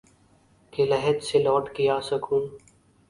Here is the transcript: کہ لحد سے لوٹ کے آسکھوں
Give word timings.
کہ 0.73 0.85
لحد 0.85 1.21
سے 1.23 1.39
لوٹ 1.39 1.69
کے 1.75 1.89
آسکھوں 1.89 2.41